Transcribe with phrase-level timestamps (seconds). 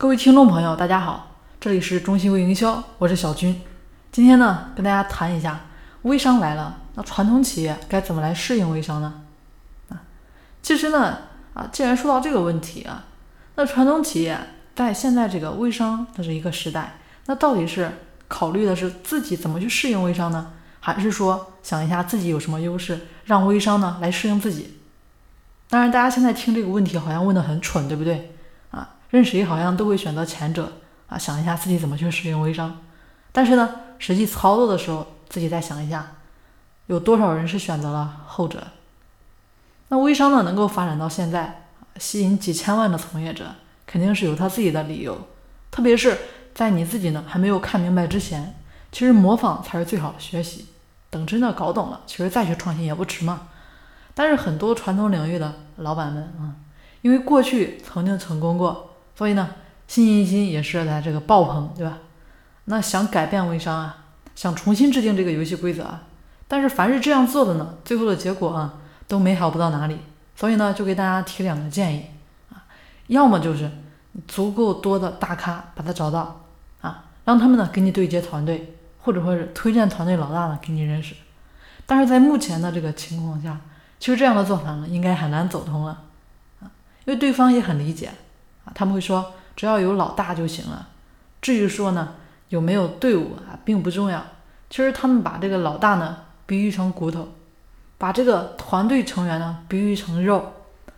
[0.00, 3.60] 各位听众朋友，大家好，这里是中心微营销，我是小军。
[4.10, 5.66] 今天呢，跟大家谈一下
[6.04, 9.20] 微商来了，那传统企业该怎么来适应微商呢？
[9.90, 10.00] 啊，
[10.62, 11.18] 其实呢，
[11.52, 13.04] 啊，既然说到这个问题啊，
[13.56, 14.38] 那传统企业
[14.74, 16.94] 在现在这个微商的这一个时代，
[17.26, 17.92] 那到底是
[18.26, 24.78] 考虑的是自己怎么去适应微商呢，还是说想一下自己有什么优势，让微商呢来适应自己？
[25.68, 28.34] 当然，大家现在听这个问题好像问的很蠢，对不对？
[28.70, 30.72] 啊，任谁好像都会选择前者
[31.08, 32.78] 啊，想一下自己怎么去使用微商。
[33.32, 36.12] 但是呢，实际操作的时候，自己再想一下，
[36.86, 38.68] 有多少人是选择了后者？
[39.88, 43.54] 那微商呢，能够发展到现在，吸引几千万的从业者，
[43.86, 45.28] 肯定是有他自己的理由。
[45.70, 46.18] 特别是
[46.54, 48.56] 在你自己呢还没有看明白之前，
[48.90, 50.66] 其实模仿才是最好的学习。
[51.10, 53.48] 等真的搞懂了，其实再去创新也不迟嘛。
[54.14, 56.54] 但是很多传统领域的老板们啊，
[57.02, 59.50] 因为过去曾经成功过，所以呢，
[59.86, 61.98] 信心心也是在这个爆棚，对吧？
[62.66, 66.02] 那想改变微商啊，想重新制定这个游戏规则啊，
[66.46, 68.74] 但是凡是这样做的呢，最后的结果啊，
[69.08, 69.98] 都美好不到哪里。
[70.36, 72.04] 所以呢，就给大家提两个建议
[72.50, 72.64] 啊，
[73.08, 73.70] 要么就是
[74.26, 76.44] 足够多的大咖把他找到
[76.80, 81.14] 啊，让他们呢给你对接团队，或者说是推荐团队老大呢给你认识。
[81.84, 83.60] 但是在目前的这个情况下，
[83.98, 86.04] 其实这样的做法呢，应该很难走通了，
[87.04, 88.10] 因为对方也很理解
[88.64, 90.88] 啊，他们会说只要有老大就行了，
[91.40, 92.14] 至于说呢
[92.48, 94.24] 有没有队伍啊，并不重要。
[94.68, 97.28] 其实他们把这个老大呢比喻成骨头，
[97.98, 100.52] 把这个团队成员呢比喻成肉，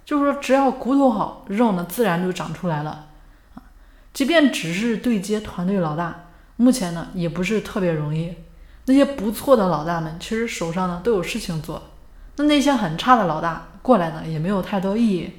[0.04, 3.06] 就是说只要骨头好，肉呢自然就长出来了
[3.54, 3.62] 啊。
[4.12, 8.34] 即便只是对接团队老大，目前呢也不是特别容易。
[8.84, 11.82] 那些不错的老大们，其实手上呢都有事情做。
[12.36, 15.32] 那那些很差的老大过来呢，也没有太多意义，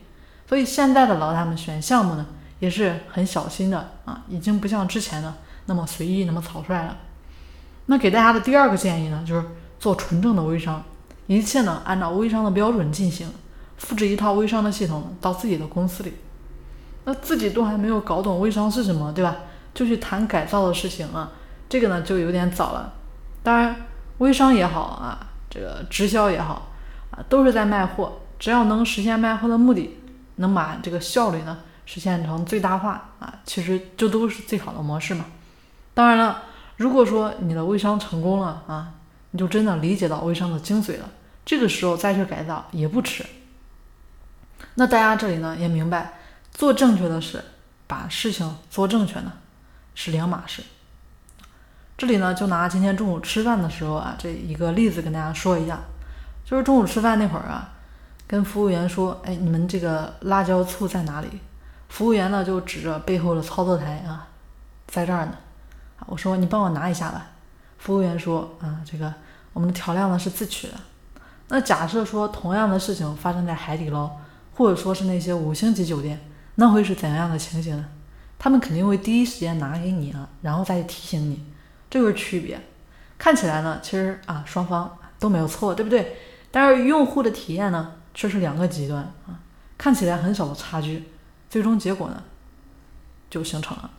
[0.47, 2.25] 所以现在的老大们选项目呢，
[2.59, 5.33] 也是很小心的啊，已经不像之前的
[5.65, 6.97] 那么随意、那么草率了。
[7.85, 9.45] 那给大家的第二个建议呢，就是
[9.79, 10.83] 做纯正的微商，
[11.27, 13.27] 一切呢按照微商的标准进行，
[13.77, 16.13] 复制一套微商的系统到自己的公司里。
[17.05, 19.35] 那自己都还没有搞懂微商是什么，对吧？
[19.73, 21.31] 就去谈改造的事情啊，
[21.67, 22.93] 这个呢就有点早了。
[23.41, 23.75] 当然，
[24.19, 26.69] 微商也好啊，这个直销也好。
[27.11, 29.97] 啊，都是在卖货，只要能实现卖货的目的，
[30.35, 35.25] 能把这个效率呢实现成最大化啊，其实这都是最好的模式嘛。
[35.93, 36.43] 当然了，
[36.77, 38.93] 如果说你的微商成功了啊，
[39.31, 41.09] 你就真的理解到微商的精髓了，
[41.45, 43.25] 这个时候再去改造也不迟。
[44.75, 46.13] 那大家这里呢也明白，
[46.51, 47.43] 做正确的事，
[47.85, 49.33] 把事情做正确呢
[49.93, 50.63] 是两码事。
[51.95, 55.79] 这里呢就拿今天中午吃饭的时候啊这一个例子跟大家说一下。
[56.45, 57.71] 就是中午吃饭那会儿啊，
[58.33, 61.27] 跟服务员说：“哎，你们这个辣椒醋在哪里？”
[61.87, 64.27] 服务员呢就指着背后的操作台啊，
[64.87, 65.35] 在这儿呢。
[66.07, 67.27] 我说：“你帮我拿一下吧。”
[67.77, 69.13] 服务员说：“啊，这个
[69.53, 70.73] 我们的调料呢是自取的。”
[71.49, 74.09] 那假设说同样的事情发生在海底捞，
[74.55, 76.19] 或者说是那些五星级酒店，
[76.55, 77.85] 那会是怎样的情形呢？
[78.39, 81.45] 他们肯定会第一时间拿给你啊，然后再提醒你，
[81.87, 82.59] 这就是区别。
[83.19, 86.17] 看起来呢，其实啊双方都没有错，对不对？
[86.49, 89.39] 但是用户的体验呢，却是两个极端啊，
[89.77, 91.03] 看起来很小的差距，
[91.49, 92.23] 最终结果呢
[93.29, 93.89] 就形成了。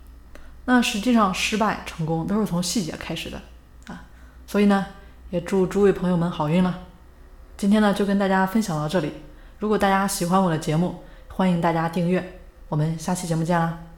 [0.67, 3.41] 那实际上失败成功都是从细节开始的
[3.89, 4.05] 啊，
[4.47, 4.87] 所以呢，
[5.31, 6.81] 也祝诸位朋友们好运了。
[7.57, 9.13] 今天呢就跟大家分享到这里，
[9.59, 13.94] 如果大家喜欢我的节目，欢迎大家订阅，我们下期节目见啦。